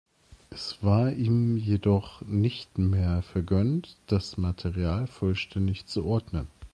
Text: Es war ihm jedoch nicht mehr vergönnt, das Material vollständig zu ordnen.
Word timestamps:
Es 0.49 0.79
war 0.81 1.11
ihm 1.11 1.57
jedoch 1.57 2.21
nicht 2.21 2.79
mehr 2.79 3.21
vergönnt, 3.21 3.97
das 4.07 4.35
Material 4.35 5.05
vollständig 5.05 5.85
zu 5.85 6.03
ordnen. 6.05 6.47